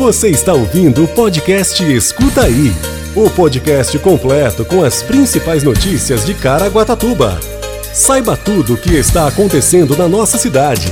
[0.00, 2.72] Você está ouvindo o podcast Escuta Aí
[3.14, 7.38] o podcast completo com as principais notícias de Caraguatatuba.
[7.92, 10.86] Saiba tudo o que está acontecendo na nossa cidade.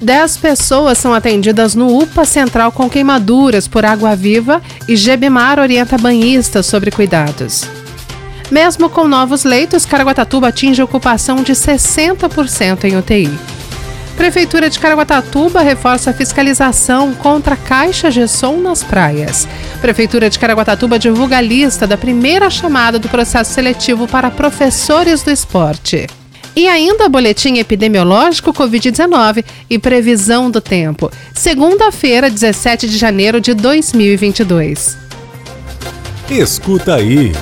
[0.00, 5.98] Dez pessoas são atendidas no UPA Central com queimaduras por água viva e Gebimar orienta
[5.98, 7.64] banhistas sobre cuidados.
[8.52, 13.53] Mesmo com novos leitos, Caraguatatuba atinge ocupação de 60% em UTI.
[14.16, 19.48] Prefeitura de Caraguatatuba reforça a fiscalização contra caixas de som nas praias.
[19.80, 25.30] Prefeitura de Caraguatatuba divulga a lista da primeira chamada do processo seletivo para professores do
[25.30, 26.06] esporte.
[26.54, 31.10] E ainda boletim epidemiológico Covid-19 e previsão do tempo.
[31.34, 34.96] Segunda-feira, 17 de janeiro de 2022.
[36.30, 37.32] Escuta aí.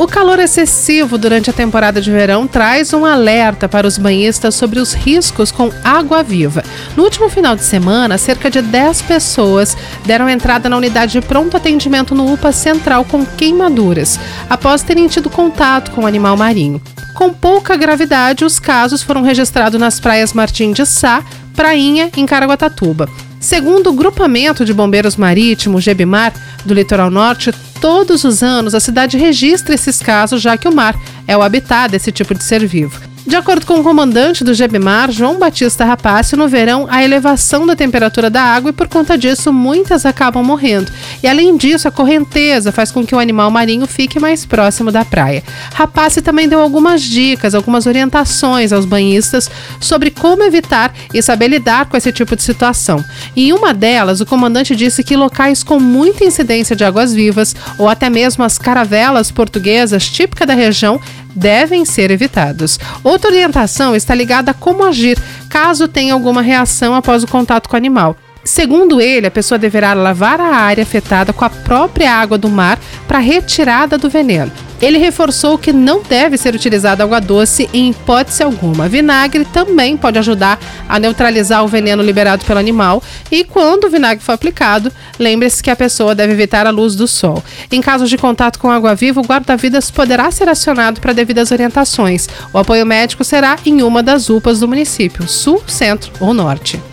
[0.00, 4.80] O calor excessivo durante a temporada de verão traz um alerta para os banhistas sobre
[4.80, 6.64] os riscos com água viva.
[6.96, 11.54] No último final de semana, cerca de 10 pessoas deram entrada na unidade de pronto
[11.54, 16.80] atendimento no UPA Central com queimaduras, após terem tido contato com o animal marinho.
[17.14, 21.22] Com pouca gravidade, os casos foram registrados nas praias Martim de Sá,
[21.54, 23.06] Prainha, em Caraguatatuba.
[23.40, 29.16] Segundo o grupamento de bombeiros marítimos Gebimar do litoral norte, todos os anos a cidade
[29.16, 30.94] registra esses casos, já que o mar
[31.26, 33.09] é o habitat desse tipo de ser vivo.
[33.30, 37.76] De acordo com o comandante do Gebimar, João Batista Rapace, no verão a elevação da
[37.76, 40.90] temperatura da água e por conta disso muitas acabam morrendo.
[41.22, 45.04] E além disso, a correnteza faz com que o animal marinho fique mais próximo da
[45.04, 45.44] praia.
[45.72, 49.48] Rapace também deu algumas dicas, algumas orientações aos banhistas
[49.80, 53.04] sobre como evitar e saber lidar com esse tipo de situação.
[53.36, 57.54] E em uma delas, o comandante disse que locais com muita incidência de águas vivas
[57.78, 61.00] ou até mesmo as caravelas portuguesas típicas da região
[61.34, 62.78] devem ser evitados.
[63.02, 67.74] Outra orientação está ligada a como agir caso tenha alguma reação após o contato com
[67.74, 68.16] o animal.
[68.50, 72.80] Segundo ele, a pessoa deverá lavar a área afetada com a própria água do mar
[73.06, 74.50] para retirada do veneno.
[74.82, 78.88] Ele reforçou que não deve ser utilizada água doce em hipótese alguma.
[78.88, 80.58] Vinagre também pode ajudar
[80.88, 83.00] a neutralizar o veneno liberado pelo animal
[83.30, 87.06] e quando o vinagre for aplicado, lembre-se que a pessoa deve evitar a luz do
[87.06, 87.44] sol.
[87.70, 92.28] Em casos de contato com água viva, o guarda-vidas poderá ser acionado para devidas orientações.
[92.52, 96.89] O apoio médico será em uma das UPAs do município, sul, centro ou norte.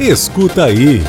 [0.00, 1.02] Escuta aí.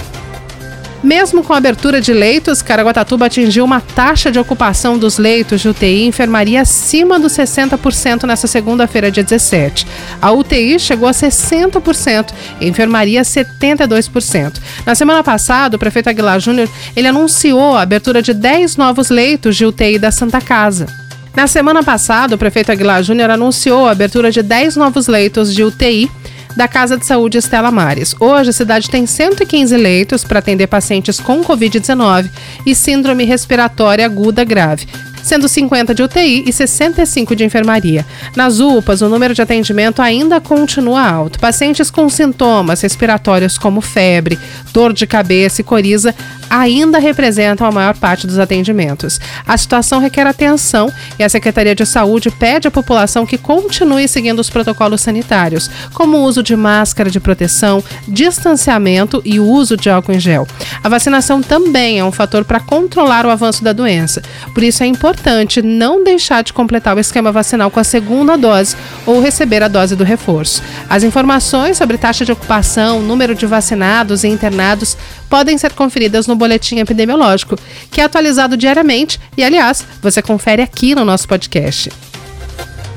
[1.01, 5.69] Mesmo com a abertura de leitos, Caraguatatuba atingiu uma taxa de ocupação dos leitos de
[5.69, 9.87] UTI e enfermaria acima dos 60% nesta segunda-feira, dia 17.
[10.21, 14.59] A UTI chegou a 60% e a enfermaria 72%.
[14.85, 19.55] Na semana passada, o prefeito Aguilar Júnior ele anunciou a abertura de 10 novos leitos
[19.55, 20.85] de UTI da Santa Casa.
[21.33, 25.63] Na semana passada, o prefeito Aguilar Júnior anunciou a abertura de 10 novos leitos de
[25.63, 26.11] UTI
[26.55, 28.15] da Casa de Saúde Estela Mares.
[28.19, 32.29] Hoje, a cidade tem 115 leitos para atender pacientes com Covid-19
[32.65, 34.87] e síndrome respiratória aguda grave
[35.23, 38.05] sendo 50 de UTI e 65 de enfermaria.
[38.35, 41.39] Nas UPAs, o número de atendimento ainda continua alto.
[41.39, 44.39] Pacientes com sintomas respiratórios como febre,
[44.73, 46.15] dor de cabeça e coriza
[46.51, 49.21] ainda representam a maior parte dos atendimentos.
[49.47, 54.39] A situação requer atenção e a Secretaria de Saúde pede à população que continue seguindo
[54.39, 59.89] os protocolos sanitários, como o uso de máscara de proteção, distanciamento e o uso de
[59.89, 60.45] álcool em gel.
[60.83, 64.21] A vacinação também é um fator para controlar o avanço da doença.
[64.53, 68.75] Por isso é importante não deixar de completar o esquema vacinal com a segunda dose
[69.05, 70.61] ou receber a dose do reforço.
[70.89, 74.97] As informações sobre taxa de ocupação, número de vacinados e internados
[75.29, 77.55] podem ser conferidas no boletim epidemiológico,
[77.91, 81.91] que é atualizado diariamente e, aliás, você confere aqui no nosso podcast.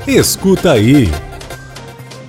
[0.07, 1.09] Escuta aí.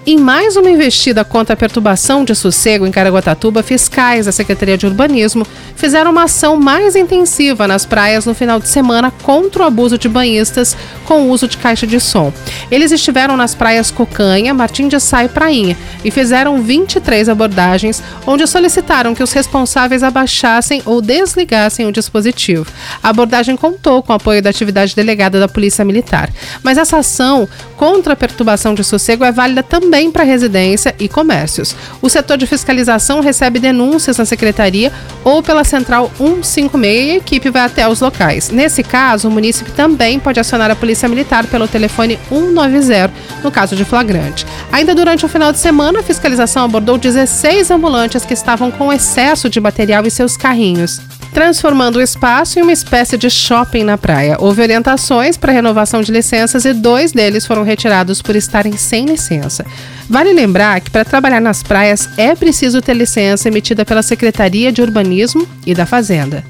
[0.09, 4.87] Em mais uma investida contra a perturbação de sossego em Caraguatatuba, fiscais da Secretaria de
[4.87, 5.44] Urbanismo
[5.75, 10.09] fizeram uma ação mais intensiva nas praias no final de semana contra o abuso de
[10.09, 12.33] banhistas com o uso de caixa de som.
[12.71, 18.47] Eles estiveram nas praias Cocanha, Martim de Sá e Prainha e fizeram 23 abordagens, onde
[18.47, 22.64] solicitaram que os responsáveis abaixassem ou desligassem o dispositivo.
[23.03, 26.31] A abordagem contou com o apoio da atividade delegada da Polícia Militar.
[26.62, 31.08] Mas essa ação contra a perturbação de sossego é válida também também para residência e
[31.08, 31.75] comércios.
[32.02, 34.93] O setor de fiscalização recebe denúncias na secretaria
[35.25, 38.50] ou pela central 156 e a equipe vai até os locais.
[38.50, 43.10] Nesse caso, o município também pode acionar a Polícia Militar pelo telefone 190
[43.43, 44.44] no caso de flagrante.
[44.70, 49.48] Ainda durante o final de semana, a fiscalização abordou 16 ambulantes que estavam com excesso
[49.48, 51.00] de material em seus carrinhos.
[51.32, 54.37] Transformando o espaço em uma espécie de shopping na praia.
[54.38, 59.64] Houve orientações para renovação de licenças e dois deles foram retirados por estarem sem licença.
[60.08, 64.82] Vale lembrar que para trabalhar nas praias é preciso ter licença emitida pela Secretaria de
[64.82, 66.44] Urbanismo e da Fazenda.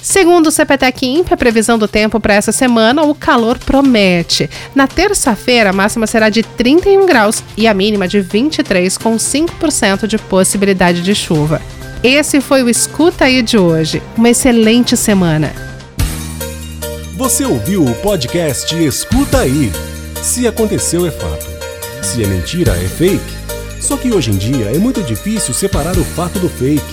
[0.03, 4.49] Segundo o CPTEC Imp, a previsão do tempo para essa semana, o calor promete.
[4.75, 10.05] Na terça-feira, a máxima será de 31 graus e a mínima de 23, com 5%
[10.05, 11.61] de possibilidade de chuva.
[12.03, 14.03] Esse foi o Escuta Aí de hoje.
[14.17, 15.53] Uma excelente semana.
[17.15, 19.71] Você ouviu o podcast Escuta Aí.
[20.21, 21.45] Se aconteceu, é fato.
[22.01, 23.23] Se é mentira, é fake.
[23.79, 26.92] Só que hoje em dia é muito difícil separar o fato do fake